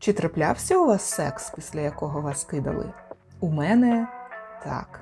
Чи 0.00 0.12
траплявся 0.12 0.78
у 0.78 0.86
вас 0.86 1.02
секс, 1.02 1.52
після 1.56 1.80
якого 1.80 2.20
вас 2.20 2.44
кидали? 2.44 2.92
У 3.40 3.48
мене 3.50 4.08
так. 4.64 5.00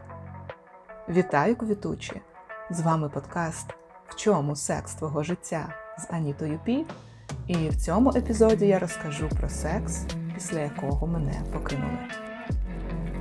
Вітаю, 1.08 1.56
квітучі! 1.56 2.20
З 2.70 2.80
вами 2.80 3.08
подкаст 3.08 3.66
В 4.08 4.16
чому 4.16 4.56
секс 4.56 4.94
твого 4.94 5.22
життя 5.22 5.68
з 5.98 6.14
Анітою 6.14 6.60
Пі. 6.64 6.84
І 7.46 7.68
в 7.68 7.76
цьому 7.76 8.10
епізоді 8.10 8.66
я 8.66 8.78
розкажу 8.78 9.28
про 9.40 9.48
секс, 9.48 10.04
після 10.34 10.60
якого 10.60 11.06
мене 11.06 11.42
покинули. 11.52 11.98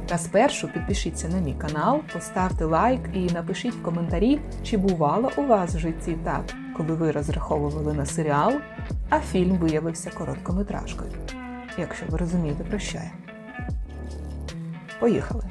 Та 0.07 0.17
спершу 0.17 0.67
підпишіться 0.67 1.27
на 1.29 1.39
мій 1.39 1.53
канал, 1.53 2.01
поставте 2.13 2.65
лайк 2.65 3.01
і 3.13 3.25
напишіть 3.25 3.75
в 3.75 3.83
коментарі, 3.83 4.39
чи 4.63 4.77
бувало 4.77 5.31
у 5.37 5.41
вас 5.41 5.75
в 5.75 5.79
житті 5.79 6.17
так, 6.23 6.43
коли 6.77 6.93
ви 6.93 7.11
розраховували 7.11 7.93
на 7.93 8.05
серіал, 8.05 8.53
а 9.09 9.19
фільм 9.19 9.57
виявився 9.57 10.11
короткометражкою. 10.11 11.11
Якщо 11.79 12.05
ви 12.09 12.17
розумієте, 12.17 12.63
про 12.63 12.79
що 12.79 12.97
я. 12.97 13.11
Поїхали! 14.99 15.43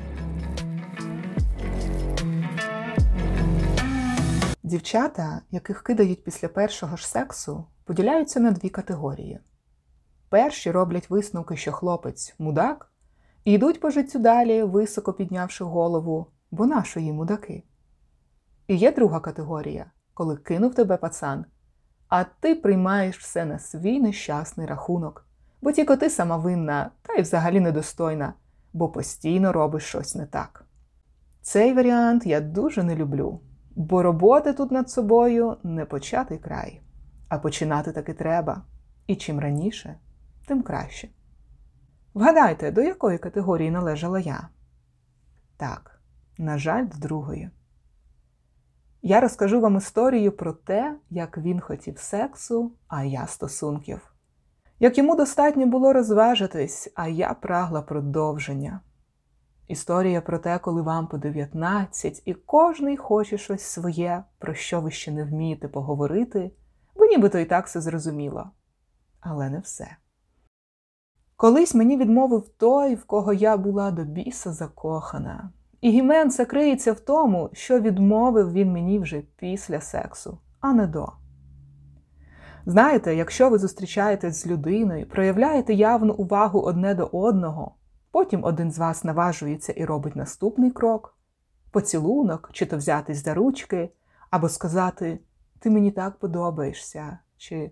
Дівчата, 4.62 5.40
яких 5.50 5.82
кидають 5.82 6.24
після 6.24 6.48
першого 6.48 6.96
ж 6.96 7.08
сексу, 7.08 7.64
поділяються 7.84 8.40
на 8.40 8.50
дві 8.50 8.68
категорії. 8.68 9.40
Перші 10.28 10.70
роблять 10.70 11.10
висновки, 11.10 11.56
що 11.56 11.72
хлопець 11.72 12.34
мудак, 12.38 12.92
і 13.44 13.52
йдуть 13.52 13.80
по 13.80 13.90
життю 13.90 14.18
далі, 14.18 14.62
високо 14.62 15.12
піднявши 15.12 15.64
голову, 15.64 16.26
бо 16.50 16.66
нащо 16.66 17.00
їм 17.00 17.14
мудаки. 17.14 17.62
І 18.66 18.76
є 18.76 18.92
друга 18.92 19.20
категорія, 19.20 19.90
коли 20.14 20.36
кинув 20.36 20.74
тебе 20.74 20.96
пацан, 20.96 21.44
а 22.08 22.24
ти 22.24 22.54
приймаєш 22.54 23.18
все 23.18 23.44
на 23.44 23.58
свій 23.58 24.00
нещасний 24.00 24.66
рахунок, 24.66 25.25
бо 25.66 25.72
тільки 25.72 25.96
ти 25.96 26.10
сама 26.10 26.36
винна 26.36 26.90
та 27.02 27.14
й 27.14 27.22
взагалі 27.22 27.60
недостойна, 27.60 28.34
бо 28.72 28.88
постійно 28.88 29.52
робиш 29.52 29.84
щось 29.84 30.14
не 30.14 30.26
так. 30.26 30.64
Цей 31.42 31.72
варіант 31.74 32.26
я 32.26 32.40
дуже 32.40 32.82
не 32.82 32.96
люблю, 32.96 33.40
бо 33.76 34.02
роботи 34.02 34.52
тут 34.52 34.70
над 34.70 34.90
собою 34.90 35.56
не 35.62 35.84
початий 35.84 36.38
край, 36.38 36.82
а 37.28 37.38
починати 37.38 37.92
таки 37.92 38.14
треба. 38.14 38.62
І 39.06 39.16
чим 39.16 39.40
раніше, 39.40 39.96
тим 40.46 40.62
краще. 40.62 41.08
Вгадайте, 42.14 42.70
до 42.70 42.80
якої 42.80 43.18
категорії 43.18 43.70
належала 43.70 44.18
я? 44.18 44.48
Так, 45.56 46.00
на 46.38 46.58
жаль, 46.58 46.86
до 46.86 46.98
другої. 46.98 47.50
Я 49.02 49.20
розкажу 49.20 49.60
вам 49.60 49.76
історію 49.76 50.32
про 50.32 50.52
те, 50.52 50.96
як 51.10 51.38
він 51.38 51.60
хотів 51.60 51.98
сексу, 51.98 52.72
а 52.88 53.04
я 53.04 53.26
стосунків. 53.26 54.15
Як 54.80 54.98
йому 54.98 55.16
достатньо 55.16 55.66
було 55.66 55.92
розважитись, 55.92 56.92
а 56.94 57.08
я 57.08 57.34
прагла 57.34 57.82
продовження. 57.82 58.80
Історія 59.68 60.20
про 60.20 60.38
те, 60.38 60.58
коли 60.58 60.82
вам 60.82 61.06
по 61.06 61.18
19 61.18 62.22
і 62.24 62.34
кожний 62.34 62.96
хоче 62.96 63.38
щось 63.38 63.62
своє, 63.62 64.24
про 64.38 64.54
що 64.54 64.80
ви 64.80 64.90
ще 64.90 65.10
не 65.12 65.24
вмієте 65.24 65.68
поговорити, 65.68 66.50
бо 66.94 67.04
нібито 67.04 67.38
і 67.38 67.44
так 67.44 67.66
все 67.66 67.80
зрозуміло. 67.80 68.50
Але 69.20 69.50
не 69.50 69.58
все. 69.58 69.96
Колись 71.36 71.74
мені 71.74 71.96
відмовив 71.96 72.48
той, 72.48 72.94
в 72.94 73.04
кого 73.04 73.32
я 73.32 73.56
була 73.56 73.90
до 73.90 74.04
біса 74.04 74.52
закохана. 74.52 75.50
І 75.80 75.90
гімен 75.90 76.30
це 76.30 76.44
криється 76.44 76.92
в 76.92 77.00
тому, 77.00 77.50
що 77.52 77.80
відмовив 77.80 78.52
він 78.52 78.72
мені 78.72 78.98
вже 78.98 79.22
після 79.36 79.80
сексу, 79.80 80.38
а 80.60 80.72
не 80.72 80.86
до. 80.86 81.12
Знаєте, 82.68 83.14
якщо 83.14 83.50
ви 83.50 83.58
зустрічаєтесь 83.58 84.42
з 84.42 84.46
людиною, 84.46 85.08
проявляєте 85.08 85.74
явну 85.74 86.14
увагу 86.14 86.60
одне 86.60 86.94
до 86.94 87.06
одного, 87.06 87.74
потім 88.10 88.44
один 88.44 88.72
з 88.72 88.78
вас 88.78 89.04
наважується 89.04 89.72
і 89.72 89.84
робить 89.84 90.16
наступний 90.16 90.70
крок 90.70 91.16
поцілунок, 91.70 92.50
чи 92.52 92.66
то 92.66 92.76
взятись 92.76 93.24
за 93.24 93.34
ручки, 93.34 93.90
або 94.30 94.48
сказати 94.48 95.18
Ти 95.58 95.70
мені 95.70 95.90
так 95.90 96.18
подобаєшся, 96.18 97.18
чи, 97.36 97.70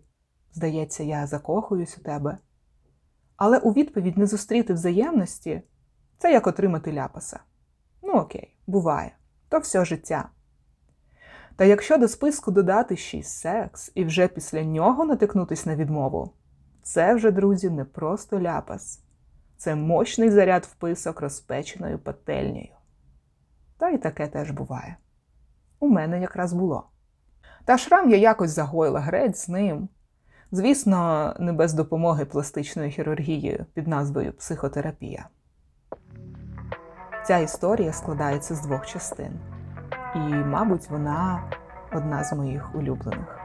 здається, 0.53 1.03
я 1.03 1.26
закохуюсь 1.26 1.99
у 1.99 2.03
тебе. 2.03 2.38
Але 3.37 3.59
у 3.59 3.72
відповідь 3.72 4.19
не 4.19 4.26
зустріти 4.26 4.72
взаємності 4.72 5.62
це 6.19 6.32
як 6.32 6.47
отримати 6.47 6.93
ляпаса. 6.93 7.41
Ну 8.03 8.12
окей, 8.12 8.56
буває, 8.66 9.16
то 9.49 9.59
все 9.59 9.84
життя. 9.84 10.28
Та 11.56 11.65
якщо 11.65 11.98
до 11.98 12.09
списку 12.09 12.50
додати 12.50 12.97
ще 12.97 13.19
й 13.19 13.22
секс 13.22 13.92
і 13.94 14.04
вже 14.04 14.28
після 14.28 14.62
нього 14.62 15.04
натикнутись 15.04 15.66
на 15.66 15.76
відмову, 15.76 16.34
це 16.82 17.15
вже, 17.15 17.31
друзі, 17.31 17.70
не 17.70 17.84
просто 17.84 18.41
ляпас, 18.41 19.03
це 19.56 19.75
мощний 19.75 20.31
заряд 20.31 20.64
вписок 20.64 21.20
розпеченою 21.20 21.98
пательнею. 21.98 22.75
Та 23.78 23.91
й 23.91 23.98
таке 23.98 24.26
теж 24.26 24.50
буває. 24.50 24.97
У 25.81 25.88
мене 25.88 26.20
якраз 26.20 26.53
було. 26.53 26.87
Та 27.64 27.78
шрам 27.78 28.10
я 28.10 28.16
якось 28.16 28.50
загоїла 28.50 29.00
грець 29.00 29.44
з 29.44 29.48
ним. 29.48 29.88
Звісно, 30.53 31.34
не 31.38 31.53
без 31.53 31.75
допомоги 31.75 32.25
пластичної 32.25 32.91
хірургії 32.91 33.64
під 33.75 33.88
назвою 33.88 34.32
психотерапія. 34.32 35.28
Ця 37.26 37.38
історія 37.38 37.93
складається 37.93 38.54
з 38.54 38.62
двох 38.62 38.87
частин, 38.87 39.41
і, 40.14 40.19
мабуть, 40.19 40.91
вона 40.91 41.42
одна 41.92 42.25
з 42.25 42.32
моїх 42.32 42.75
улюблених. 42.75 43.41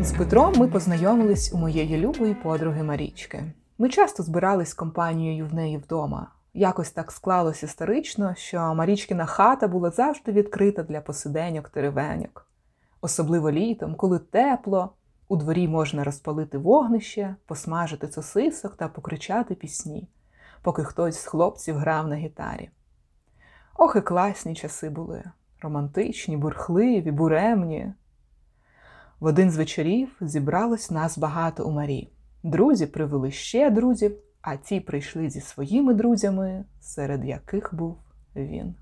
З 0.00 0.12
Петром 0.12 0.52
ми 0.56 0.68
познайомились 0.68 1.52
у 1.54 1.58
моєї 1.58 1.96
любої 1.96 2.34
подруги 2.34 2.82
Марічки. 2.82 3.44
Ми 3.78 3.88
часто 3.88 4.22
збирались 4.22 4.74
компанією 4.74 5.46
в 5.46 5.54
неї 5.54 5.78
вдома. 5.78 6.26
Якось 6.54 6.90
так 6.90 7.12
склалося 7.12 7.66
історично, 7.66 8.34
що 8.34 8.74
Марічкина 8.74 9.26
хата 9.26 9.68
була 9.68 9.90
завжди 9.90 10.32
відкрита 10.32 10.82
для 10.82 11.00
посиденьок 11.00 11.68
та 11.68 11.80
ревеньок. 11.80 12.46
Особливо 13.00 13.50
літом, 13.50 13.94
коли 13.94 14.18
тепло, 14.18 14.92
у 15.28 15.36
дворі 15.36 15.68
можна 15.68 16.04
розпалити 16.04 16.58
вогнище, 16.58 17.36
посмажити 17.46 18.08
сосисок 18.08 18.76
та 18.76 18.88
покричати 18.88 19.54
пісні, 19.54 20.08
поки 20.62 20.84
хтось 20.84 21.20
з 21.20 21.24
хлопців 21.24 21.76
грав 21.76 22.08
на 22.08 22.16
гітарі. 22.16 22.70
Ох, 23.74 23.96
і 23.96 24.00
класні 24.00 24.54
часи 24.54 24.90
були 24.90 25.24
романтичні, 25.60 26.36
бурхливі, 26.36 27.10
буремні. 27.10 27.92
В 29.20 29.24
один 29.24 29.50
з 29.50 29.56
вечорів 29.56 30.16
зібралось 30.20 30.90
нас 30.90 31.18
багато 31.18 31.66
у 31.66 31.70
Марі. 31.70 32.10
Друзі 32.42 32.86
привели 32.86 33.30
ще 33.30 33.70
друзів, 33.70 34.16
а 34.42 34.56
ті 34.56 34.80
прийшли 34.80 35.30
зі 35.30 35.40
своїми 35.40 35.94
друзями, 35.94 36.64
серед 36.80 37.24
яких 37.24 37.74
був 37.74 37.98
він. 38.36 38.74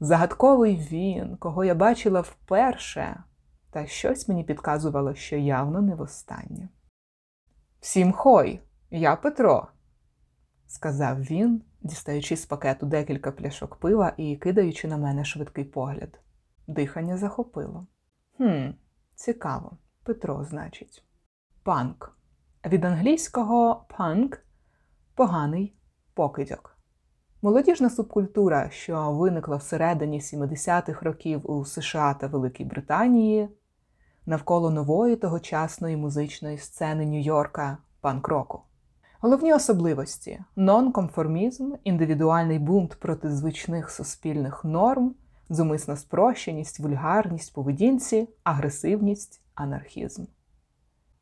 Загадковий 0.00 0.76
він, 0.90 1.36
кого 1.36 1.64
я 1.64 1.74
бачила 1.74 2.20
вперше, 2.20 3.22
та 3.74 3.86
щось 3.86 4.28
мені 4.28 4.44
підказувало, 4.44 5.14
що 5.14 5.36
явно 5.36 5.82
не 5.82 5.94
востаннє. 5.94 6.68
Всім 7.80 8.12
хой, 8.12 8.60
я 8.90 9.16
Петро, 9.16 9.68
сказав 10.66 11.22
він, 11.22 11.62
дістаючи 11.80 12.36
з 12.36 12.46
пакету 12.46 12.86
декілька 12.86 13.32
пляшок 13.32 13.76
пива 13.76 14.12
і 14.16 14.36
кидаючи 14.36 14.88
на 14.88 14.96
мене 14.96 15.24
швидкий 15.24 15.64
погляд. 15.64 16.20
Дихання 16.66 17.16
захопило. 17.16 17.86
Хм, 18.36 18.70
цікаво, 19.14 19.78
Петро, 20.02 20.44
значить, 20.44 21.04
панк. 21.62 22.18
Від 22.66 22.84
англійського 22.84 23.86
панк 23.98 24.38
поганий 25.14 25.76
покидьок. 26.14 26.78
Молодіжна 27.42 27.90
субкультура, 27.90 28.70
що 28.70 29.12
виникла 29.12 29.56
всередині 29.56 30.20
70-х 30.20 31.02
років 31.02 31.50
у 31.50 31.64
США 31.64 32.14
та 32.14 32.26
Великій 32.26 32.64
Британії, 32.64 33.48
навколо 34.26 34.70
нової 34.70 35.16
тогочасної 35.16 35.96
музичної 35.96 36.58
сцени 36.58 37.04
Нью-Йорка 37.04 37.76
панк-року. 38.00 38.62
Головні 39.20 39.54
особливості 39.54 40.40
нонконформізм, 40.56 41.72
індивідуальний 41.84 42.58
бунт 42.58 42.96
проти 43.00 43.30
звичних 43.30 43.90
суспільних 43.90 44.64
норм, 44.64 45.14
зумисна 45.50 45.96
спрощеність, 45.96 46.80
вульгарність 46.80 47.54
поведінці, 47.54 48.28
агресивність, 48.42 49.40
анархізм. 49.54 50.24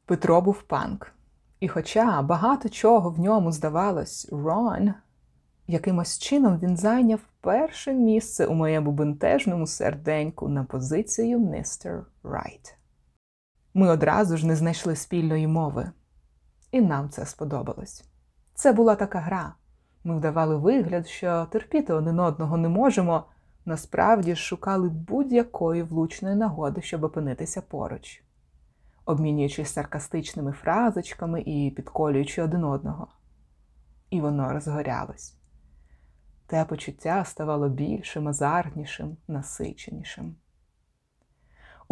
Петро 0.06 0.40
був 0.40 0.62
панк. 0.62 1.12
І 1.60 1.68
хоча 1.68 2.22
багато 2.22 2.68
чого 2.68 3.10
в 3.10 3.20
ньому 3.20 3.52
здавалось 3.52 4.28
wrong, 4.32 4.94
якимось 5.66 6.18
чином 6.18 6.58
він 6.58 6.76
зайняв 6.76 7.20
перше 7.40 7.92
місце 7.92 8.46
у 8.46 8.54
моєму 8.54 8.92
бентежному 8.92 9.66
серденьку 9.66 10.48
на 10.48 10.64
позицію 10.64 11.38
Mr. 11.38 12.02
Right. 12.24 12.74
Ми 13.74 13.88
одразу 13.88 14.36
ж 14.36 14.46
не 14.46 14.56
знайшли 14.56 14.96
спільної 14.96 15.46
мови, 15.46 15.90
і 16.70 16.80
нам 16.80 17.10
це 17.10 17.26
сподобалось. 17.26 18.04
Це 18.54 18.72
була 18.72 18.94
така 18.94 19.18
гра. 19.18 19.54
Ми 20.04 20.16
вдавали 20.16 20.56
вигляд, 20.56 21.08
що 21.08 21.46
терпіти 21.50 21.92
один 21.92 22.18
одного 22.18 22.56
не 22.56 22.68
можемо, 22.68 23.24
насправді 23.64 24.36
шукали 24.36 24.88
будь-якої 24.88 25.82
влучної 25.82 26.36
нагоди, 26.36 26.82
щоб 26.82 27.04
опинитися 27.04 27.62
поруч, 27.62 28.22
обмінюючись 29.04 29.72
саркастичними 29.72 30.52
фразочками 30.52 31.42
і 31.46 31.70
підколюючи 31.70 32.42
один 32.42 32.64
одного. 32.64 33.06
І 34.10 34.20
воно 34.20 34.52
розгорялось. 34.52 35.36
Те 36.46 36.64
почуття 36.64 37.24
ставало 37.24 37.68
більшим, 37.68 38.28
азартнішим, 38.28 39.16
насиченішим. 39.28 40.36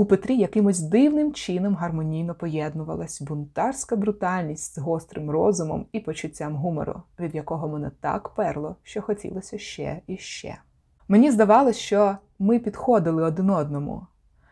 У 0.01 0.05
Петрі 0.05 0.37
якимось 0.37 0.81
дивним 0.81 1.33
чином 1.33 1.75
гармонійно 1.75 2.35
поєднувалась 2.35 3.23
бунтарська 3.23 3.97
брутальність 3.97 4.75
з 4.75 4.79
гострим 4.79 5.31
розумом 5.31 5.87
і 5.93 6.01
почуттям 6.01 6.57
гумору, 6.57 7.03
від 7.19 7.35
якого 7.35 7.69
мене 7.69 7.91
так 8.01 8.29
перло, 8.29 8.77
що 8.83 9.03
хотілося 9.03 9.59
ще 9.59 10.01
і 10.07 10.17
ще. 10.17 10.59
Мені 11.09 11.31
здавалось, 11.31 11.77
що 11.77 12.17
ми 12.39 12.59
підходили 12.59 13.23
один 13.23 13.51
одному. 13.51 14.07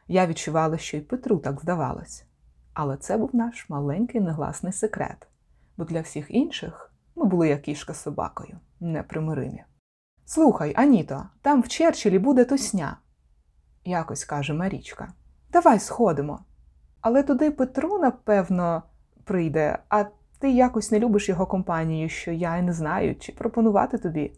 Я 0.08 0.26
відчувала, 0.26 0.78
що 0.78 0.96
й 0.96 1.00
Петру 1.00 1.38
так 1.38 1.60
здавалось. 1.60 2.24
Але 2.74 2.96
це 2.96 3.16
був 3.16 3.30
наш 3.32 3.68
маленький 3.68 4.20
негласний 4.20 4.72
секрет, 4.72 5.28
бо 5.76 5.84
для 5.84 6.00
всіх 6.00 6.26
інших 6.30 6.92
ми 7.16 7.24
були 7.24 7.48
як 7.48 7.62
кішка 7.62 7.94
з 7.94 8.02
собакою, 8.02 8.58
непримиримі. 8.80 9.64
Слухай, 10.24 10.72
Аніто, 10.76 11.26
там 11.42 11.62
в 11.62 11.68
Черчиллі 11.68 12.18
буде 12.18 12.44
тусня, 12.44 12.96
якось 13.84 14.24
каже 14.24 14.54
Марічка. 14.54 15.12
Давай 15.52 15.78
сходимо. 15.78 16.40
Але 17.00 17.22
туди 17.22 17.50
Петру, 17.50 17.98
напевно, 17.98 18.82
прийде, 19.24 19.78
а 19.88 20.04
ти 20.38 20.50
якось 20.50 20.90
не 20.90 20.98
любиш 20.98 21.28
його 21.28 21.46
компанію, 21.46 22.08
що 22.08 22.32
я 22.32 22.56
й 22.56 22.62
не 22.62 22.72
знаю, 22.72 23.16
чи 23.16 23.32
пропонувати 23.32 23.98
тобі. 23.98 24.32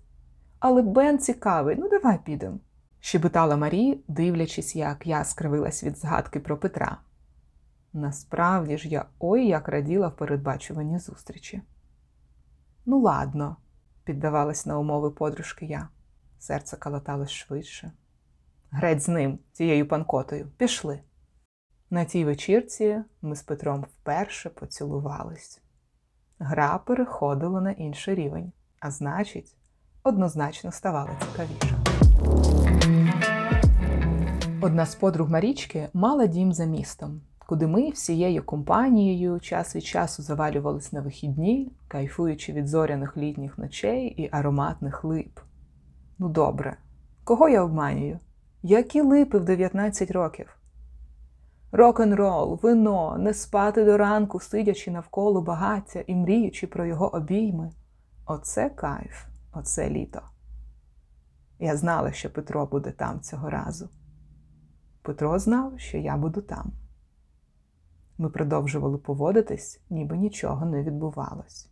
Але 0.58 0.82
Бен 0.82 1.18
цікавий, 1.18 1.76
ну 1.76 1.88
давай 1.88 2.18
підемо. 2.24 2.58
щебетала 3.00 3.56
Марі, 3.56 4.00
дивлячись, 4.08 4.76
як 4.76 5.06
я 5.06 5.24
скривилась 5.24 5.84
від 5.84 5.98
згадки 5.98 6.40
про 6.40 6.56
Петра. 6.56 6.96
Насправді 7.92 8.78
ж 8.78 8.88
я 8.88 9.04
ой 9.18 9.46
як 9.46 9.68
раділа 9.68 10.08
в 10.08 10.16
передбачуванні 10.16 10.98
зустрічі. 10.98 11.62
Ну, 12.86 13.00
ладно, 13.00 13.56
піддавалась 14.04 14.66
на 14.66 14.78
умови 14.78 15.10
подружки 15.10 15.66
я. 15.66 15.88
Серце 16.38 16.76
калаталось 16.76 17.30
швидше. 17.30 17.92
Греть 18.72 19.02
з 19.02 19.08
ним, 19.08 19.38
цією 19.52 19.88
панкотою, 19.88 20.48
пішли. 20.56 21.00
На 21.90 22.04
тій 22.04 22.24
вечірці 22.24 22.98
ми 23.22 23.36
з 23.36 23.42
Петром 23.42 23.80
вперше 23.80 24.50
поцілувались. 24.50 25.62
Гра 26.38 26.78
переходила 26.78 27.60
на 27.60 27.70
інший 27.70 28.14
рівень, 28.14 28.52
а 28.80 28.90
значить, 28.90 29.56
однозначно 30.02 30.72
ставала 30.72 31.10
цікавіша. 31.20 31.76
Одна 34.62 34.86
з 34.86 34.94
подруг 34.94 35.30
Марічки 35.30 35.88
мала 35.92 36.26
дім 36.26 36.52
за 36.52 36.64
містом, 36.64 37.20
куди 37.38 37.66
ми 37.66 37.90
всією 37.90 38.44
компанією 38.44 39.40
час 39.40 39.76
від 39.76 39.84
часу 39.84 40.22
завалювались 40.22 40.92
на 40.92 41.00
вихідні, 41.00 41.72
кайфуючи 41.88 42.52
від 42.52 42.68
зоряних 42.68 43.16
літніх 43.16 43.58
ночей 43.58 44.06
і 44.06 44.28
ароматних 44.32 45.04
лип. 45.04 45.40
Ну 46.18 46.28
добре, 46.28 46.76
кого 47.24 47.48
я 47.48 47.62
обманюю? 47.62 48.18
Які 48.62 49.00
липи 49.00 49.38
в 49.38 49.44
19 49.44 50.10
років? 50.10 50.56
Рок-н-рол, 51.72 52.58
вино, 52.62 53.18
не 53.18 53.34
спати 53.34 53.84
до 53.84 53.96
ранку, 53.96 54.40
сидячи 54.40 54.90
навколо 54.90 55.42
багаття 55.42 56.04
і 56.06 56.14
мріючи 56.14 56.66
про 56.66 56.86
його 56.86 57.14
обійми. 57.14 57.70
Оце 58.26 58.70
кайф, 58.70 59.26
оце 59.52 59.90
літо. 59.90 60.22
Я 61.58 61.76
знала, 61.76 62.12
що 62.12 62.32
Петро 62.32 62.66
буде 62.66 62.90
там 62.90 63.20
цього 63.20 63.50
разу. 63.50 63.88
Петро 65.02 65.38
знав, 65.38 65.72
що 65.76 65.98
я 65.98 66.16
буду 66.16 66.42
там. 66.42 66.72
Ми 68.18 68.30
продовжували 68.30 68.98
поводитись, 68.98 69.80
ніби 69.90 70.16
нічого 70.16 70.66
не 70.66 70.82
відбувалось. 70.82 71.68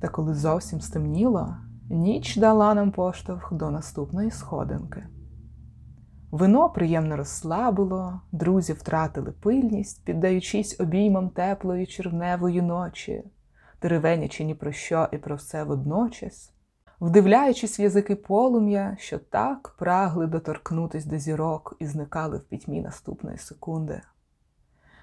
Та 0.00 0.08
коли 0.08 0.34
зовсім 0.34 0.80
стемніло, 0.80 1.56
ніч 1.90 2.36
дала 2.36 2.74
нам 2.74 2.92
поштовх 2.92 3.52
до 3.52 3.70
наступної 3.70 4.30
сходинки. 4.30 5.06
Вино 6.36 6.70
приємно 6.70 7.16
розслабило, 7.16 8.20
друзі 8.32 8.72
втратили 8.72 9.32
пильність, 9.32 10.04
піддаючись 10.04 10.80
обіймам 10.80 11.28
теплої 11.28 11.86
червневої 11.86 12.62
ночі, 12.62 13.24
деревенячи 13.82 14.44
ні 14.44 14.54
про 14.54 14.72
що 14.72 15.08
і 15.12 15.18
про 15.18 15.36
все 15.36 15.64
водночас, 15.64 16.52
вдивляючись 17.00 17.78
в 17.78 17.80
язики 17.80 18.16
полум'я, 18.16 18.96
що 19.00 19.18
так 19.18 19.74
прагли 19.78 20.26
доторкнутись 20.26 21.04
до 21.04 21.18
зірок 21.18 21.76
і 21.78 21.86
зникали 21.86 22.38
в 22.38 22.44
пітьмі 22.44 22.80
наступної 22.80 23.38
секунди. 23.38 24.00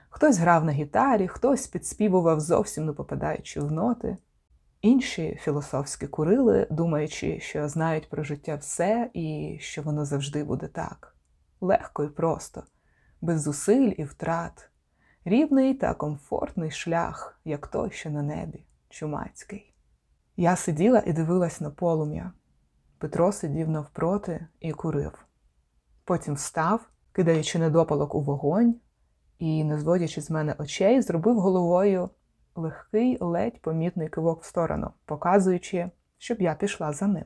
Хтось 0.10 0.38
грав 0.38 0.66
на 0.66 0.72
гітарі, 0.72 1.28
хтось 1.28 1.68
підспівував 1.68 2.40
зовсім 2.40 2.86
не 2.86 2.94
попадаючи 2.94 3.62
в 3.62 3.72
ноти. 3.72 4.18
Інші 4.82 5.40
філософськи 5.42 6.08
курили, 6.08 6.68
думаючи, 6.72 7.40
що 7.40 7.68
знають 7.68 8.10
про 8.10 8.24
життя 8.24 8.56
все 8.56 9.10
і 9.14 9.58
що 9.62 9.82
воно 9.82 10.06
завжди 10.06 10.44
буде 10.44 10.68
так 10.68 11.13
легко 11.64 12.04
і 12.04 12.10
просто, 12.10 12.64
без 13.22 13.42
зусиль 13.42 13.94
і 13.98 14.04
втрат, 14.04 14.70
рівний 15.26 15.74
та 15.74 15.94
комфортний 15.94 16.72
шлях, 16.72 17.40
як 17.46 17.68
той, 17.68 17.92
що 17.92 18.10
на 18.10 18.22
небі, 18.22 18.66
чумацький. 18.90 19.74
Я 20.38 20.56
сиділа 20.56 21.04
і 21.06 21.14
дивилась 21.14 21.62
на 21.62 21.70
полум'я. 21.70 22.32
Петро 22.98 23.32
сидів 23.32 23.70
навпроти 23.70 24.48
і 24.60 24.72
курив. 24.72 25.26
Потім 26.04 26.34
встав, 26.34 26.90
кидаючи 27.12 27.60
недопалок 27.60 28.16
у 28.16 28.22
вогонь, 28.22 28.76
і, 29.40 29.64
не 29.64 29.80
зводячи 29.80 30.22
з 30.22 30.30
мене 30.30 30.56
очей, 30.58 31.02
зробив 31.02 31.40
головою 31.40 32.10
легкий, 32.56 33.18
ледь 33.20 33.62
помітний 33.62 34.10
кивок 34.10 34.44
в 34.44 34.46
сторону, 34.46 34.92
показуючи, 35.06 35.90
щоб 36.18 36.42
я 36.42 36.56
пішла 36.56 36.94
за 36.94 37.08
ним. 37.08 37.26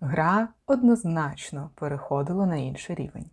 Гра 0.00 0.48
однозначно 0.66 1.70
переходила 1.74 2.46
на 2.46 2.56
інший 2.56 2.96
рівень. 2.96 3.30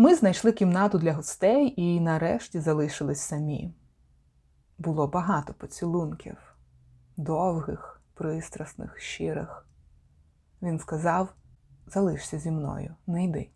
Ми 0.00 0.14
знайшли 0.14 0.52
кімнату 0.52 0.98
для 0.98 1.12
гостей 1.12 1.74
і 1.76 2.00
нарешті 2.00 2.60
залишились 2.60 3.20
самі. 3.20 3.74
Було 4.78 5.06
багато 5.06 5.54
поцілунків, 5.54 6.36
довгих, 7.16 8.02
пристрасних, 8.14 8.98
щирих. 8.98 9.66
Він 10.62 10.78
сказав: 10.78 11.34
залишся 11.86 12.38
зі 12.38 12.50
мною, 12.50 12.94
не 13.06 13.24
йди. 13.24 13.50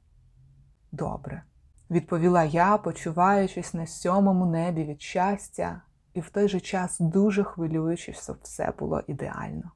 Добре, 0.92 1.42
відповіла 1.90 2.44
я, 2.44 2.76
почуваючись 2.76 3.74
на 3.74 3.86
сьомому 3.86 4.46
небі 4.46 4.84
від 4.84 5.02
щастя, 5.02 5.82
і 6.14 6.20
в 6.20 6.30
той 6.30 6.48
же 6.48 6.60
час 6.60 7.00
дуже 7.00 7.44
хвилюючись, 7.44 8.22
щоб 8.22 8.36
все 8.42 8.72
було 8.78 9.02
ідеально. 9.06 9.70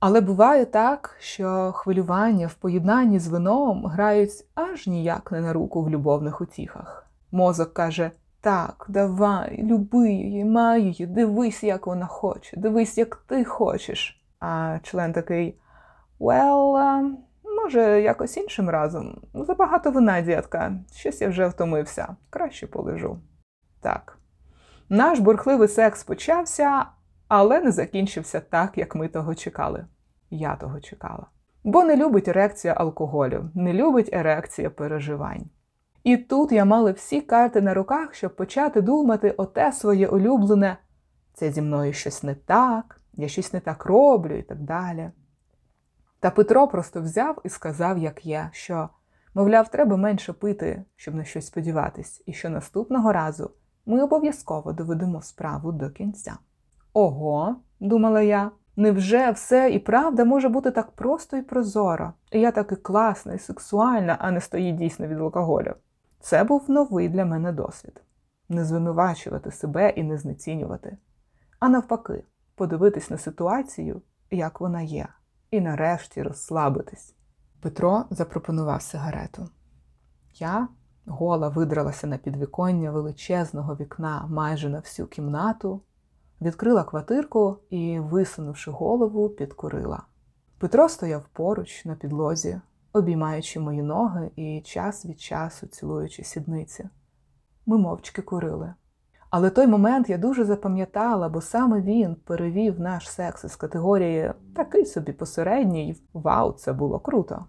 Але 0.00 0.20
буває 0.20 0.64
так, 0.64 1.16
що 1.20 1.72
хвилювання 1.72 2.46
в 2.46 2.54
поєднанні 2.54 3.18
з 3.18 3.28
вином 3.28 3.86
грають 3.86 4.44
аж 4.54 4.86
ніяк 4.86 5.32
не 5.32 5.40
на 5.40 5.52
руку 5.52 5.82
в 5.82 5.90
любовних 5.90 6.40
утіхах. 6.40 7.06
Мозок 7.32 7.74
каже: 7.74 8.10
так, 8.40 8.86
давай, 8.88 9.62
люби 9.62 10.10
її, 10.10 10.44
май 10.44 10.82
її, 10.82 11.06
дивись, 11.06 11.62
як 11.62 11.86
вона 11.86 12.06
хоче, 12.06 12.56
дивись, 12.56 12.98
як 12.98 13.16
ти 13.16 13.44
хочеш. 13.44 14.24
А 14.40 14.78
член 14.82 15.12
такий: 15.12 15.58
well, 16.20 16.72
uh, 16.72 17.10
може, 17.62 18.02
якось 18.02 18.36
іншим 18.36 18.70
разом. 18.70 19.20
Забагато 19.34 19.90
вина, 19.90 20.20
дітка, 20.20 20.72
щось 20.94 21.20
я 21.20 21.28
вже 21.28 21.46
втомився, 21.46 22.16
краще 22.30 22.66
полежу. 22.66 23.18
Так. 23.80 24.18
Наш 24.88 25.18
бурхливий 25.18 25.68
секс 25.68 26.04
почався, 26.04 26.86
але 27.28 27.60
не 27.60 27.70
закінчився 27.70 28.40
так, 28.40 28.78
як 28.78 28.94
ми 28.94 29.08
того 29.08 29.34
чекали. 29.34 29.86
Я 30.30 30.56
того 30.56 30.80
чекала. 30.80 31.26
Бо 31.64 31.84
не 31.84 31.96
любить 31.96 32.28
ерекція 32.28 32.74
алкоголю, 32.74 33.50
не 33.54 33.72
любить 33.72 34.10
ерекція 34.12 34.70
переживань. 34.70 35.46
І 36.04 36.16
тут 36.16 36.52
я 36.52 36.64
мала 36.64 36.92
всі 36.92 37.20
карти 37.20 37.60
на 37.60 37.74
руках, 37.74 38.14
щоб 38.14 38.36
почати 38.36 38.80
думати 38.80 39.34
оте 39.36 39.72
своє 39.72 40.08
улюблене 40.08 40.76
це 41.38 41.52
зі 41.52 41.62
мною 41.62 41.92
щось 41.92 42.22
не 42.22 42.34
так, 42.34 43.00
я 43.12 43.28
щось 43.28 43.52
не 43.52 43.60
так 43.60 43.84
роблю 43.84 44.38
і 44.38 44.42
так 44.42 44.60
далі. 44.60 45.10
Та 46.20 46.30
Петро 46.30 46.68
просто 46.68 47.00
взяв 47.00 47.40
і 47.44 47.48
сказав, 47.48 47.98
як 47.98 48.26
я, 48.26 48.50
що, 48.52 48.88
мовляв, 49.34 49.68
треба 49.70 49.96
менше 49.96 50.32
пити, 50.32 50.84
щоб 50.96 51.14
на 51.14 51.24
щось 51.24 51.46
сподіватись, 51.46 52.22
і 52.26 52.32
що 52.32 52.50
наступного 52.50 53.12
разу 53.12 53.50
ми 53.86 54.02
обов'язково 54.02 54.72
доведемо 54.72 55.22
справу 55.22 55.72
до 55.72 55.90
кінця. 55.90 56.38
Ого, 56.98 57.56
думала 57.80 58.20
я, 58.20 58.50
невже 58.76 59.30
все 59.30 59.70
і 59.70 59.78
правда 59.78 60.24
може 60.24 60.48
бути 60.48 60.70
так 60.70 60.90
просто 60.90 61.36
і 61.36 61.42
прозоро? 61.42 62.12
І 62.32 62.40
я 62.40 62.52
таки 62.52 62.76
класна 62.76 63.34
і 63.34 63.38
сексуальна, 63.38 64.16
а 64.20 64.30
не 64.30 64.40
стоїть 64.40 64.76
дійсно 64.76 65.06
від 65.06 65.18
алкоголю. 65.18 65.74
Це 66.20 66.44
був 66.44 66.70
новий 66.70 67.08
для 67.08 67.24
мене 67.24 67.52
досвід 67.52 68.02
не 68.48 68.64
звинувачувати 68.64 69.50
себе 69.50 69.90
і 69.90 70.02
не 70.02 70.18
знецінювати, 70.18 70.98
а 71.58 71.68
навпаки, 71.68 72.24
подивитись 72.54 73.10
на 73.10 73.18
ситуацію, 73.18 74.02
як 74.30 74.60
вона 74.60 74.82
є, 74.82 75.08
і 75.50 75.60
нарешті 75.60 76.22
розслабитись. 76.22 77.14
Петро 77.60 78.04
запропонував 78.10 78.82
сигарету. 78.82 79.48
Я 80.34 80.68
гола 81.06 81.48
видралася 81.48 82.06
на 82.06 82.18
підвіконня 82.18 82.90
величезного 82.90 83.76
вікна 83.76 84.26
майже 84.30 84.68
на 84.68 84.78
всю 84.78 85.08
кімнату, 85.08 85.82
відкрила 86.40 86.84
квартирку 86.84 87.56
і, 87.70 88.00
висунувши 88.00 88.70
голову, 88.70 89.28
підкурила. 89.28 90.02
Петро 90.58 90.88
стояв 90.88 91.28
поруч 91.32 91.84
на 91.84 91.94
підлозі, 91.94 92.60
обіймаючи 92.92 93.60
мої 93.60 93.82
ноги 93.82 94.30
і 94.36 94.60
час 94.60 95.06
від 95.06 95.20
часу 95.20 95.66
цілуючи 95.66 96.24
сідниці. 96.24 96.88
Ми 97.66 97.78
мовчки 97.78 98.22
курили. 98.22 98.74
Але 99.30 99.50
той 99.50 99.66
момент 99.66 100.10
я 100.10 100.18
дуже 100.18 100.44
запам'ятала, 100.44 101.28
бо 101.28 101.40
саме 101.40 101.80
він 101.80 102.14
перевів 102.14 102.80
наш 102.80 103.10
секс 103.10 103.44
із 103.44 103.56
категорії 103.56 104.32
такий 104.56 104.86
собі 104.86 105.12
посередній. 105.12 106.02
Вау, 106.12 106.52
це 106.52 106.72
було 106.72 106.98
круто. 106.98 107.46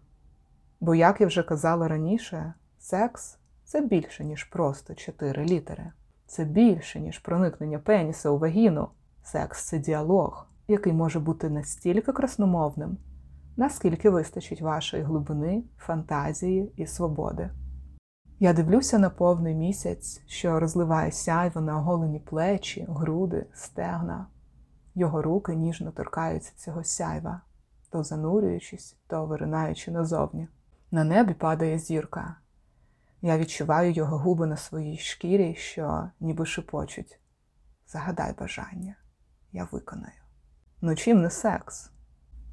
Бо, 0.80 0.96
як 0.96 1.22
я 1.22 1.28
вже 1.28 1.44
казала 1.44 1.88
раніше, 1.88 2.54
секс 2.80 3.38
це 3.64 3.82
більше, 3.82 4.26
ніж 4.26 4.44
просто 4.44 4.96
чотири 4.96 5.46
літери. 5.46 5.92
Це 6.30 6.46
більше, 6.46 7.00
ніж 7.00 7.20
проникнення 7.20 7.80
пеніса 7.80 8.30
у 8.30 8.38
вагіну. 8.38 8.88
Секс 9.24 9.66
це 9.66 9.80
діалог, 9.80 10.48
який 10.68 10.94
може 10.94 11.20
бути 11.20 11.50
настільки 11.50 12.12
красномовним, 12.12 12.98
наскільки 13.58 14.10
вистачить 14.10 14.62
вашої 14.62 15.04
глибини, 15.04 15.64
фантазії 15.78 16.74
і 16.76 16.88
свободи. 16.88 17.50
Я 18.40 18.54
дивлюся 18.54 19.00
на 19.00 19.10
повний 19.10 19.56
місяць, 19.56 20.22
що 20.28 20.60
розливає 20.60 21.12
сяйво 21.12 21.62
на 21.62 21.78
оголені 21.78 22.20
плечі, 22.20 22.86
груди, 22.90 23.46
стегна. 23.54 24.28
Його 24.96 25.22
руки 25.22 25.56
ніжно 25.56 25.92
торкаються 25.92 26.54
цього 26.56 26.84
сяйва, 26.84 27.42
то 27.90 28.04
занурюючись, 28.04 28.98
то 29.08 29.26
виринаючи 29.26 29.92
назовні. 29.92 30.48
На 30.92 31.04
небі 31.04 31.34
падає 31.34 31.80
зірка. 31.80 32.36
Я 33.22 33.38
відчуваю 33.38 33.92
його 33.92 34.18
губи 34.18 34.48
на 34.48 34.58
своїй 34.58 34.98
шкірі, 34.98 35.56
що 35.56 36.10
ніби 36.20 36.46
шепочуть. 36.46 37.20
Загадай 37.88 38.34
бажання, 38.40 38.96
я 39.52 39.68
виконаю. 39.72 40.22
Ну 40.82 40.96
чим 40.96 41.22
не 41.22 41.30
секс? 41.30 41.92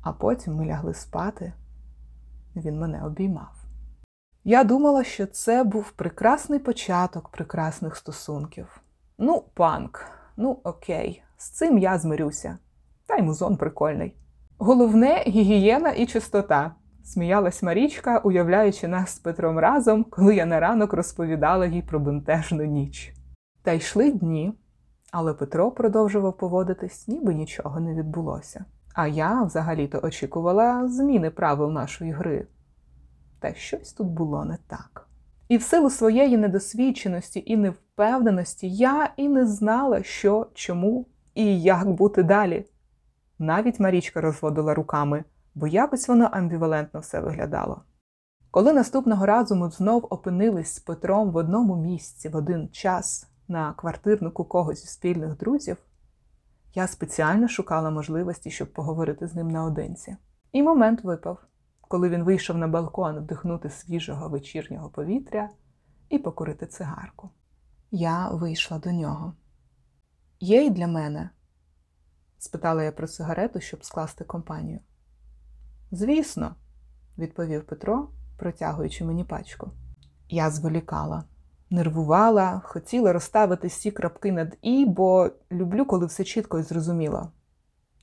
А 0.02 0.12
потім 0.12 0.54
ми 0.54 0.66
лягли 0.66 0.94
спати, 0.94 1.52
він 2.56 2.78
мене 2.78 3.04
обіймав. 3.04 3.66
Я 4.44 4.64
думала, 4.64 5.04
що 5.04 5.26
це 5.26 5.64
був 5.64 5.90
прекрасний 5.90 6.58
початок 6.58 7.28
прекрасних 7.28 7.96
стосунків. 7.96 8.80
Ну, 9.18 9.44
панк, 9.54 10.04
ну 10.36 10.60
окей, 10.64 11.22
з 11.36 11.50
цим 11.50 11.78
я 11.78 11.98
змирюся. 11.98 12.58
Та 13.06 13.16
й 13.16 13.22
музон 13.22 13.56
прикольний. 13.56 14.16
Головне 14.58 15.24
гігієна 15.26 15.90
і 15.90 16.06
чистота, 16.06 16.74
сміялась 17.06 17.62
Марічка, 17.62 18.18
уявляючи 18.18 18.88
нас 18.88 19.14
з 19.14 19.18
Петром 19.18 19.58
разом, 19.58 20.04
коли 20.04 20.34
я 20.34 20.46
на 20.46 20.60
ранок 20.60 20.92
розповідала 20.92 21.66
їй 21.66 21.82
про 21.82 22.00
бентежну 22.00 22.64
ніч. 22.64 23.14
Та 23.62 23.72
йшли 23.72 24.12
дні, 24.12 24.54
але 25.12 25.34
Петро 25.34 25.70
продовжував 25.70 26.36
поводитись, 26.36 27.08
ніби 27.08 27.34
нічого 27.34 27.80
не 27.80 27.94
відбулося. 27.94 28.64
А 28.94 29.06
я 29.06 29.42
взагалі-то 29.42 30.00
очікувала 30.02 30.88
зміни 30.88 31.30
правил 31.30 31.72
нашої 31.72 32.12
гри. 32.12 32.46
Та 33.40 33.54
щось 33.54 33.92
тут 33.92 34.06
було 34.06 34.44
не 34.44 34.58
так. 34.66 35.08
І 35.48 35.56
в 35.56 35.62
силу 35.62 35.90
своєї 35.90 36.36
недосвідченості 36.36 37.42
і 37.46 37.56
невпевненості 37.56 38.70
я 38.70 39.12
і 39.16 39.28
не 39.28 39.46
знала, 39.46 40.02
що, 40.02 40.46
чому 40.54 41.06
і 41.34 41.62
як 41.62 41.90
бути 41.90 42.22
далі. 42.22 42.64
Навіть 43.38 43.80
Марічка 43.80 44.20
розводила 44.20 44.74
руками, 44.74 45.24
бо 45.56 45.66
якось 45.66 46.08
воно 46.08 46.24
амбівалентно 46.24 47.00
все 47.00 47.20
виглядало. 47.20 47.82
Коли 48.50 48.72
наступного 48.72 49.26
разу 49.26 49.56
ми 49.56 49.70
знов 49.70 50.06
опинились 50.10 50.74
з 50.74 50.78
Петром 50.78 51.30
в 51.30 51.36
одному 51.36 51.76
місці 51.76 52.28
в 52.28 52.36
один 52.36 52.68
час 52.68 53.30
на 53.48 53.72
квартирнику 53.72 54.44
когось 54.44 54.84
із 54.84 54.90
спільних 54.90 55.36
друзів, 55.36 55.76
я 56.74 56.86
спеціально 56.86 57.48
шукала 57.48 57.90
можливості, 57.90 58.50
щоб 58.50 58.72
поговорити 58.72 59.26
з 59.26 59.34
ним 59.34 59.48
наодинці. 59.48 60.16
І 60.52 60.62
момент 60.62 61.04
випав 61.04 61.38
коли 61.88 62.08
він 62.08 62.22
вийшов 62.22 62.58
на 62.58 62.68
балкон 62.68 63.18
вдихнути 63.18 63.70
свіжого 63.70 64.28
вечірнього 64.28 64.90
повітря 64.90 65.50
і 66.08 66.18
покурити 66.18 66.66
цигарку. 66.66 67.30
Я 67.90 68.28
вийшла 68.28 68.78
до 68.78 68.92
нього. 68.92 69.34
Є 70.40 70.64
й 70.64 70.70
для 70.70 70.86
мене? 70.86 71.30
спитала 72.38 72.82
я 72.82 72.92
про 72.92 73.06
сигарету, 73.06 73.60
щоб 73.60 73.84
скласти 73.84 74.24
компанію. 74.24 74.80
Звісно, 75.90 76.54
відповів 77.18 77.66
Петро, 77.66 78.08
протягуючи 78.36 79.04
мені 79.04 79.24
пачку. 79.24 79.70
Я 80.28 80.50
зволікала, 80.50 81.24
нервувала, 81.70 82.60
хотіла 82.64 83.12
розставити 83.12 83.68
всі 83.68 83.90
крапки 83.90 84.32
над 84.32 84.56
і, 84.62 84.84
бо 84.84 85.30
люблю, 85.52 85.86
коли 85.86 86.06
все 86.06 86.24
чітко 86.24 86.58
і 86.58 86.62
зрозуміло. 86.62 87.32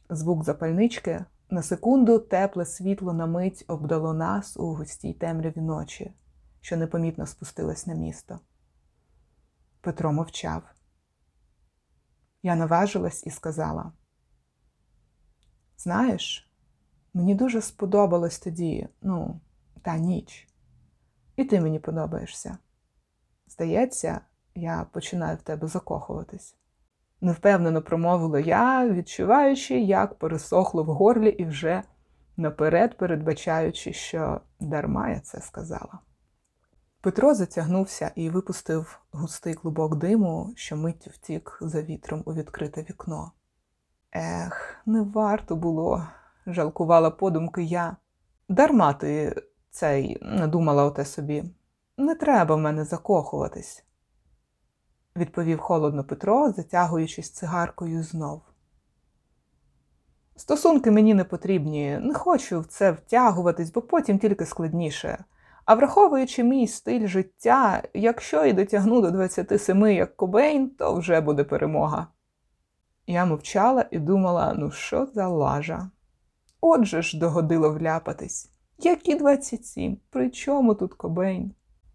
Звук 0.10 0.44
запальнички 0.44 1.26
на 1.50 1.64
секунду 1.64 2.20
тепле 2.20 2.66
світло 2.66 3.14
на 3.14 3.26
мить 3.26 3.66
обдало 3.68 4.14
нас 4.14 4.58
у 4.58 4.74
густій 4.74 5.14
темряві 5.14 5.62
ночі, 5.62 6.14
що 6.62 6.78
непомітно 6.78 7.26
спустилась 7.26 7.88
на 7.88 7.94
місто. 7.94 8.40
Петро 9.82 10.14
мовчав. 10.14 10.64
Я 12.44 12.56
наважилась 12.56 13.24
і 13.26 13.30
сказала: 13.30 13.92
Знаєш, 15.78 16.53
мені 17.14 17.36
дуже 17.36 17.62
сподобалось 17.62 18.40
тоді, 18.40 18.88
ну, 19.02 19.40
та 19.82 19.98
ніч, 19.98 20.48
і 21.36 21.44
ти 21.44 21.62
мені 21.62 21.80
подобаєшся. 21.80 22.58
Здається, 23.48 24.22
я 24.56 24.86
починаю 24.92 25.38
в 25.38 25.42
тебе 25.42 25.68
закохуватись 25.68 26.56
невпевнено 27.24 27.82
промовила 27.82 28.40
я, 28.40 28.90
відчуваючи, 28.90 29.80
як 29.80 30.14
пересохло 30.20 30.84
в 30.84 30.88
горлі, 30.88 31.30
і 31.30 31.46
вже 31.46 31.84
наперед 32.38 32.98
передбачаючи, 32.98 33.94
що 33.94 34.42
дарма 34.60 35.10
я 35.10 35.20
це 35.20 35.42
сказала. 35.42 36.00
Петро 37.02 37.34
затягнувся 37.34 38.12
і 38.16 38.30
випустив 38.30 39.00
густий 39.12 39.54
клубок 39.54 39.96
диму, 39.96 40.54
що 40.56 40.78
миттю 40.78 41.10
втік 41.14 41.58
за 41.62 41.82
вітром 41.82 42.24
у 42.26 42.34
відкрите 42.34 42.82
вікно. 42.82 43.32
Ех, 44.12 44.76
не 44.86 45.02
варто 45.02 45.56
було, 45.56 46.08
жалкувала 46.48 47.10
подумки 47.10 47.64
я. 47.64 47.98
Дарма 48.50 48.94
ти 48.94 49.44
цей 49.70 50.18
надумала 50.22 50.86
оте 50.86 51.06
собі. 51.06 51.44
Не 51.98 52.16
треба 52.16 52.56
в 52.56 52.60
мене 52.60 52.84
закохуватись 52.86 53.84
відповів 55.16 55.60
холодно 55.60 56.04
Петро, 56.04 56.52
затягуючись 56.52 57.32
цигаркою 57.32 58.04
знов. 58.04 58.42
Стосунки 60.36 60.92
мені 60.92 61.14
не 61.14 61.24
потрібні, 61.24 61.98
не 61.98 62.14
хочу 62.14 62.60
в 62.60 62.66
це 62.66 62.92
втягуватись, 62.92 63.72
бо 63.72 63.82
потім 63.82 64.20
тільки 64.20 64.46
складніше. 64.46 65.24
А 65.66 65.76
враховуючи 65.76 66.44
мій 66.44 66.68
стиль 66.68 67.08
життя, 67.08 67.84
якщо 67.94 68.46
і 68.46 68.54
дотягну 68.54 69.02
до 69.02 69.12
27 69.12 69.88
як 69.88 70.18
Кобейн, 70.18 70.70
то 70.70 70.96
вже 70.96 71.22
буде 71.22 71.44
перемога. 71.44 72.08
Я 73.08 73.26
мовчала 73.26 73.86
і 73.92 74.00
думала, 74.00 74.54
ну 74.58 74.72
що 74.72 75.06
за 75.06 75.28
лажа? 75.28 75.90
Отже 76.66 77.02
ж 77.02 77.20
догодило 77.20 77.70
вляпатись. 77.70 78.52
Які 78.78 79.16
27? 79.16 79.98
При 80.10 80.30
чому 80.30 80.76
тут 80.76 80.94
Кобейн? 80.94 81.52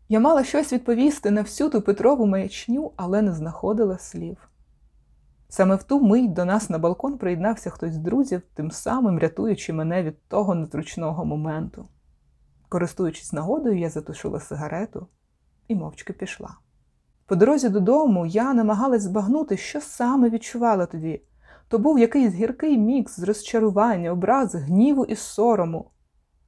Я 0.09 0.21
мала 0.21 0.45
щось 0.45 0.73
відповісти 0.73 1.31
на 1.31 1.43
всю 1.43 1.71
ту 1.71 1.83
Петрову 1.83 2.27
маячню, 2.27 2.93
але 2.97 3.23
не 3.23 3.33
знаходила 3.33 3.99
слів. 3.99 4.49
Саме 5.49 5.75
в 5.75 5.83
ту 5.83 6.01
мить 6.01 6.33
до 6.33 6.45
нас 6.45 6.71
на 6.71 6.79
балкон 6.79 7.19
приєднався 7.19 7.71
хтось 7.71 7.93
з 7.93 7.99
друзів, 7.99 8.43
тим 8.55 8.71
самим 8.71 9.19
рятуючи 9.19 9.73
мене 9.73 10.03
від 10.03 10.29
того 10.29 10.55
незручного 10.55 11.25
моменту. 11.25 11.89
Користуючись 12.69 13.33
нагодою, 13.33 13.79
я 13.79 13.91
затушила 13.91 14.41
сигарету 14.41 15.07
і 15.69 15.75
мовчки 15.75 16.13
пішла. 16.13 16.57
По 17.27 17.37
дорозі 17.37 17.69
додому 17.69 18.27
я 18.27 18.55
намагалась 18.55 19.03
збагнути, 19.03 19.57
що 19.57 19.81
саме 19.81 20.31
відчувала 20.31 20.87
тоді. 20.87 21.23
То 21.69 21.79
був 21.79 21.99
якийсь 21.99 22.35
гіркий 22.35 22.79
мікс 22.79 23.21
з 23.21 23.23
розчарування, 23.23 24.13
образ, 24.13 24.55
гніву 24.55 25.05
і 25.05 25.17
сорому. 25.17 25.91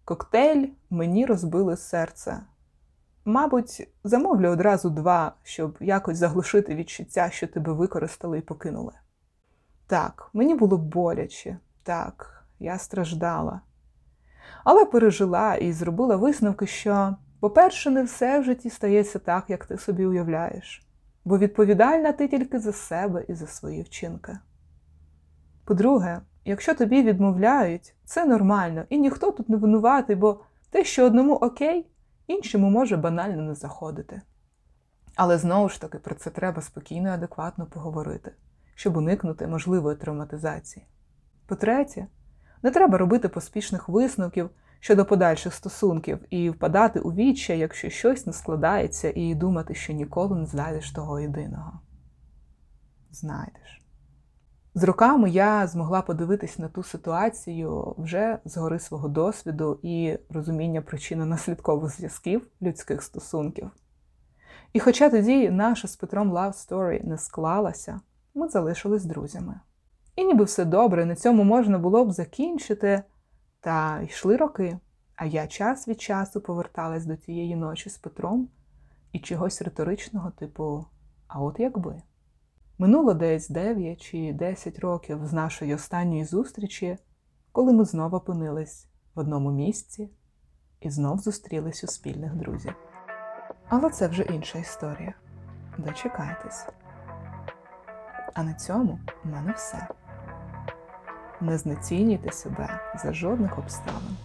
Коктейль 0.04 0.66
мені 0.90 1.26
розбили 1.26 1.76
серце. 1.76 2.40
Мабуть, 3.24 3.88
замовлю 4.04 4.48
одразу 4.48 4.90
два, 4.90 5.34
щоб 5.42 5.76
якось 5.80 6.18
заглушити 6.18 6.74
відчуття, 6.74 7.30
що 7.30 7.46
тебе 7.46 7.72
використали 7.72 8.38
і 8.38 8.42
покинули. 8.42 8.92
Так, 9.86 10.30
мені 10.32 10.54
було 10.54 10.78
боляче, 10.78 11.58
так, 11.82 12.44
я 12.58 12.78
страждала. 12.78 13.60
Але 14.64 14.84
пережила 14.84 15.54
і 15.54 15.72
зробила 15.72 16.16
висновки, 16.16 16.66
що, 16.66 17.16
по-перше, 17.40 17.90
не 17.90 18.02
все 18.02 18.40
в 18.40 18.44
житті 18.44 18.70
стається 18.70 19.18
так, 19.18 19.44
як 19.48 19.66
ти 19.66 19.78
собі 19.78 20.06
уявляєш, 20.06 20.86
бо 21.24 21.38
відповідальна 21.38 22.12
ти 22.12 22.28
тільки 22.28 22.58
за 22.58 22.72
себе 22.72 23.24
і 23.28 23.34
за 23.34 23.46
свої 23.46 23.82
вчинки. 23.82 24.38
По-друге, 25.64 26.20
якщо 26.44 26.74
тобі 26.74 27.02
відмовляють, 27.02 27.94
це 28.04 28.24
нормально, 28.24 28.84
і 28.88 28.98
ніхто 28.98 29.30
тут 29.30 29.48
не 29.48 29.56
винуватий, 29.56 30.16
бо 30.16 30.40
Те, 30.70 30.84
що 30.84 31.06
одному 31.06 31.34
окей, 31.34 31.86
іншому 32.26 32.70
може 32.70 32.96
банально 32.96 33.42
не 33.42 33.54
заходити. 33.54 34.22
Але 35.16 35.38
знову 35.38 35.68
ж 35.68 35.80
таки 35.80 35.98
про 35.98 36.14
це 36.14 36.30
треба 36.30 36.62
спокійно 36.62 37.08
і 37.08 37.12
адекватно 37.12 37.66
поговорити, 37.66 38.32
щоб 38.74 38.96
уникнути 38.96 39.46
можливої 39.46 39.96
травматизації. 39.96 40.86
По-третє, 41.46 42.06
не 42.62 42.70
треба 42.70 42.98
робити 42.98 43.28
поспішних 43.28 43.88
висновків 43.88 44.50
щодо 44.80 45.04
подальших 45.04 45.54
стосунків 45.54 46.18
і 46.30 46.50
впадати 46.50 47.00
у 47.00 47.12
віччя, 47.12 47.52
якщо 47.52 47.90
щось 47.90 48.26
не 48.26 48.32
складається, 48.32 49.12
і 49.16 49.34
думати, 49.34 49.74
що 49.74 49.92
ніколи 49.92 50.36
не 50.36 50.46
знайдеш 50.46 50.90
того 50.90 51.20
єдиного. 51.20 51.80
Знайдеш. 53.10 53.79
З 54.74 54.84
роками 54.84 55.30
я 55.30 55.66
змогла 55.66 56.02
подивитись 56.02 56.58
на 56.58 56.68
ту 56.68 56.82
ситуацію 56.82 57.94
вже 57.98 58.38
згори 58.44 58.78
свого 58.78 59.08
досвіду 59.08 59.80
і 59.82 60.18
розуміння 60.30 60.80
причинно-наслідкових 60.80 61.96
зв'язків 61.96 62.46
людських 62.62 63.02
стосунків. 63.02 63.70
І 64.72 64.80
хоча 64.80 65.10
тоді 65.10 65.50
наша 65.50 65.88
з 65.88 65.96
Петром 65.96 66.32
Love 66.32 66.68
Story 66.68 67.06
не 67.06 67.18
склалася, 67.18 68.00
ми 68.34 68.48
залишились 68.48 69.04
друзями. 69.04 69.60
І 70.16 70.24
ніби 70.24 70.44
все 70.44 70.64
добре, 70.64 71.04
на 71.06 71.14
цьому 71.14 71.44
можна 71.44 71.78
було 71.78 72.04
б 72.04 72.12
закінчити, 72.12 73.02
та 73.60 74.00
йшли 74.00 74.36
роки, 74.36 74.78
а 75.16 75.24
я 75.24 75.46
час 75.46 75.88
від 75.88 76.00
часу 76.00 76.40
поверталась 76.40 77.06
до 77.06 77.16
тієї 77.16 77.56
ночі 77.56 77.90
з 77.90 77.98
Петром 77.98 78.48
і 79.12 79.18
чогось 79.18 79.62
риторичного, 79.62 80.30
типу, 80.30 80.86
а 81.28 81.40
от 81.40 81.60
якби. 81.60 82.02
Минуло 82.80 83.14
десь 83.14 83.48
9 83.48 84.02
чи 84.02 84.32
10 84.32 84.78
років 84.78 85.26
з 85.26 85.32
нашої 85.32 85.74
останньої 85.74 86.24
зустрічі, 86.24 86.98
коли 87.52 87.72
ми 87.72 87.84
знов 87.84 88.14
опинились 88.14 88.86
в 89.14 89.20
одному 89.20 89.50
місці 89.50 90.10
і 90.80 90.90
знов 90.90 91.18
зустрілись 91.18 91.84
у 91.84 91.86
спільних 91.86 92.34
друзів. 92.34 92.74
Але 93.68 93.90
це 93.90 94.08
вже 94.08 94.22
інша 94.22 94.58
історія. 94.58 95.14
Дочекайтесь. 95.78 96.66
А 98.34 98.42
на 98.42 98.54
цьому 98.54 98.98
в 99.24 99.28
мене 99.28 99.52
все. 99.52 99.88
Не 101.40 101.58
знецінюйте 101.58 102.32
себе 102.32 102.80
за 103.02 103.12
жодних 103.12 103.58
обставин. 103.58 104.16